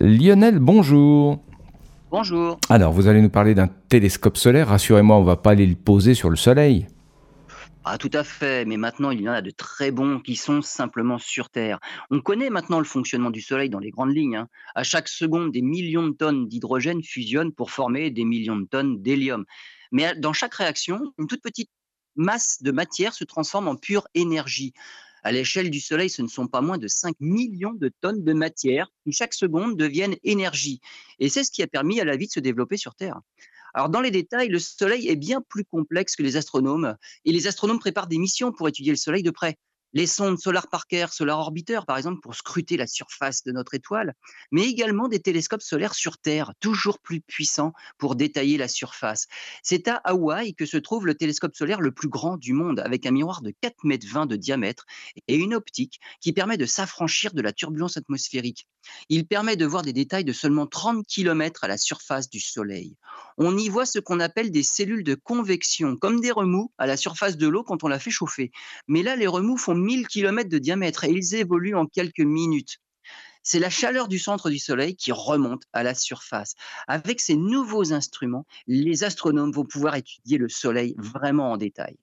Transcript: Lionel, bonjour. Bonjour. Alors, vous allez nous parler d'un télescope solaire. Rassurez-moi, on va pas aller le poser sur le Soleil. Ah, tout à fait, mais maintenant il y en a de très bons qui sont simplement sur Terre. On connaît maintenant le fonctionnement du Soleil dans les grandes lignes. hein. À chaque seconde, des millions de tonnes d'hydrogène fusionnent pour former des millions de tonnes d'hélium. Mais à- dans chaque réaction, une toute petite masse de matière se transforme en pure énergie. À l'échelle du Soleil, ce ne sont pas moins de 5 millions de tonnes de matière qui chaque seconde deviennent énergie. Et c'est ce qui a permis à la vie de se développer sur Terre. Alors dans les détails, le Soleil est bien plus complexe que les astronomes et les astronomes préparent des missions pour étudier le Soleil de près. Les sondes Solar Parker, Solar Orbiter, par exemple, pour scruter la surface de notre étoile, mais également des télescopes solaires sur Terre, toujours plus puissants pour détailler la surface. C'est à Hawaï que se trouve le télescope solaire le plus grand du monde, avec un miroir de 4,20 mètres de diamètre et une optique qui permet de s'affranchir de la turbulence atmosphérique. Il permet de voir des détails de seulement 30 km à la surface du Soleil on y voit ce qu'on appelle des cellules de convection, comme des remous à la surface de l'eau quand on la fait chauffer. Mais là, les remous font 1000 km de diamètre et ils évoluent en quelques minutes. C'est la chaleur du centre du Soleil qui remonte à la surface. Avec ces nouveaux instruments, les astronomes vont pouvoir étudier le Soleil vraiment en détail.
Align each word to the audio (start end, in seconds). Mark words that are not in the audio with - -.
Lionel, 0.00 0.58
bonjour. 0.58 1.42
Bonjour. 2.10 2.58
Alors, 2.68 2.92
vous 2.92 3.06
allez 3.08 3.20
nous 3.20 3.30
parler 3.30 3.54
d'un 3.54 3.68
télescope 3.68 4.36
solaire. 4.36 4.68
Rassurez-moi, 4.68 5.16
on 5.16 5.24
va 5.24 5.36
pas 5.36 5.50
aller 5.50 5.66
le 5.66 5.74
poser 5.74 6.14
sur 6.14 6.30
le 6.30 6.36
Soleil. 6.36 6.86
Ah, 7.88 7.98
tout 7.98 8.10
à 8.14 8.24
fait, 8.24 8.64
mais 8.64 8.76
maintenant 8.76 9.12
il 9.12 9.20
y 9.20 9.28
en 9.28 9.32
a 9.32 9.42
de 9.42 9.50
très 9.50 9.92
bons 9.92 10.18
qui 10.18 10.34
sont 10.34 10.60
simplement 10.60 11.18
sur 11.18 11.50
Terre. 11.50 11.78
On 12.10 12.20
connaît 12.20 12.50
maintenant 12.50 12.80
le 12.80 12.84
fonctionnement 12.84 13.30
du 13.30 13.40
Soleil 13.40 13.70
dans 13.70 13.78
les 13.78 13.90
grandes 13.90 14.12
lignes. 14.12 14.34
hein. 14.36 14.48
À 14.74 14.82
chaque 14.82 15.06
seconde, 15.06 15.52
des 15.52 15.62
millions 15.62 16.08
de 16.08 16.12
tonnes 16.12 16.48
d'hydrogène 16.48 17.04
fusionnent 17.04 17.52
pour 17.52 17.70
former 17.70 18.10
des 18.10 18.24
millions 18.24 18.56
de 18.56 18.66
tonnes 18.66 19.00
d'hélium. 19.02 19.44
Mais 19.92 20.04
à- 20.06 20.14
dans 20.16 20.32
chaque 20.32 20.54
réaction, 20.54 20.98
une 21.16 21.28
toute 21.28 21.42
petite 21.42 21.70
masse 22.16 22.60
de 22.60 22.72
matière 22.72 23.14
se 23.14 23.22
transforme 23.22 23.68
en 23.68 23.76
pure 23.76 24.08
énergie. 24.16 24.72
À 25.26 25.32
l'échelle 25.32 25.70
du 25.70 25.80
Soleil, 25.80 26.08
ce 26.08 26.22
ne 26.22 26.28
sont 26.28 26.46
pas 26.46 26.60
moins 26.60 26.78
de 26.78 26.86
5 26.86 27.16
millions 27.18 27.72
de 27.72 27.90
tonnes 28.00 28.22
de 28.22 28.32
matière 28.32 28.92
qui 29.02 29.10
chaque 29.10 29.34
seconde 29.34 29.76
deviennent 29.76 30.14
énergie. 30.22 30.80
Et 31.18 31.28
c'est 31.28 31.42
ce 31.42 31.50
qui 31.50 31.64
a 31.64 31.66
permis 31.66 32.00
à 32.00 32.04
la 32.04 32.16
vie 32.16 32.28
de 32.28 32.30
se 32.30 32.38
développer 32.38 32.76
sur 32.76 32.94
Terre. 32.94 33.18
Alors 33.74 33.88
dans 33.88 34.00
les 34.00 34.12
détails, 34.12 34.46
le 34.46 34.60
Soleil 34.60 35.08
est 35.08 35.16
bien 35.16 35.42
plus 35.48 35.64
complexe 35.64 36.14
que 36.14 36.22
les 36.22 36.36
astronomes 36.36 36.94
et 37.24 37.32
les 37.32 37.48
astronomes 37.48 37.80
préparent 37.80 38.06
des 38.06 38.18
missions 38.18 38.52
pour 38.52 38.68
étudier 38.68 38.92
le 38.92 38.96
Soleil 38.96 39.24
de 39.24 39.32
près. 39.32 39.58
Les 39.96 40.06
sondes 40.06 40.38
Solar 40.38 40.68
Parker, 40.68 41.06
Solar 41.10 41.38
Orbiter, 41.38 41.80
par 41.86 41.96
exemple, 41.96 42.20
pour 42.20 42.34
scruter 42.34 42.76
la 42.76 42.86
surface 42.86 43.42
de 43.44 43.50
notre 43.50 43.72
étoile, 43.72 44.12
mais 44.52 44.68
également 44.68 45.08
des 45.08 45.20
télescopes 45.20 45.62
solaires 45.62 45.94
sur 45.94 46.18
Terre, 46.18 46.52
toujours 46.60 46.98
plus 46.98 47.22
puissants 47.22 47.72
pour 47.96 48.14
détailler 48.14 48.58
la 48.58 48.68
surface. 48.68 49.26
C'est 49.62 49.88
à 49.88 49.94
Hawaï 50.04 50.54
que 50.54 50.66
se 50.66 50.76
trouve 50.76 51.06
le 51.06 51.14
télescope 51.14 51.56
solaire 51.56 51.80
le 51.80 51.92
plus 51.92 52.10
grand 52.10 52.36
du 52.36 52.52
monde, 52.52 52.80
avec 52.80 53.06
un 53.06 53.10
miroir 53.10 53.40
de 53.40 53.54
4,20 53.62 53.72
mètres 53.84 54.26
de 54.26 54.36
diamètre 54.36 54.84
et 55.28 55.34
une 55.34 55.54
optique 55.54 55.98
qui 56.20 56.34
permet 56.34 56.58
de 56.58 56.66
s'affranchir 56.66 57.32
de 57.32 57.40
la 57.40 57.54
turbulence 57.54 57.96
atmosphérique. 57.96 58.68
Il 59.08 59.26
permet 59.26 59.56
de 59.56 59.64
voir 59.64 59.80
des 59.80 59.94
détails 59.94 60.26
de 60.26 60.34
seulement 60.34 60.66
30 60.66 61.06
km 61.06 61.64
à 61.64 61.68
la 61.68 61.78
surface 61.78 62.28
du 62.28 62.38
Soleil 62.38 62.98
on 63.38 63.56
y 63.56 63.68
voit 63.68 63.86
ce 63.86 63.98
qu'on 63.98 64.20
appelle 64.20 64.50
des 64.50 64.62
cellules 64.62 65.04
de 65.04 65.14
convection, 65.14 65.96
comme 65.96 66.20
des 66.20 66.30
remous 66.30 66.72
à 66.78 66.86
la 66.86 66.96
surface 66.96 67.36
de 67.36 67.46
l'eau 67.46 67.62
quand 67.62 67.84
on 67.84 67.88
la 67.88 67.98
fait 67.98 68.10
chauffer. 68.10 68.50
Mais 68.88 69.02
là, 69.02 69.16
les 69.16 69.26
remous 69.26 69.58
font 69.58 69.74
1000 69.86 70.08
km 70.08 70.50
de 70.50 70.58
diamètre 70.58 71.04
et 71.04 71.10
ils 71.10 71.36
évoluent 71.36 71.76
en 71.76 71.86
quelques 71.86 72.18
minutes. 72.18 72.78
C'est 73.44 73.60
la 73.60 73.70
chaleur 73.70 74.08
du 74.08 74.18
centre 74.18 74.50
du 74.50 74.58
Soleil 74.58 74.96
qui 74.96 75.12
remonte 75.12 75.62
à 75.72 75.84
la 75.84 75.94
surface. 75.94 76.56
Avec 76.88 77.20
ces 77.20 77.36
nouveaux 77.36 77.92
instruments, 77.92 78.44
les 78.66 79.04
astronomes 79.04 79.52
vont 79.52 79.64
pouvoir 79.64 79.94
étudier 79.94 80.36
le 80.38 80.48
Soleil 80.48 80.96
vraiment 80.98 81.52
en 81.52 81.56
détail. 81.56 81.96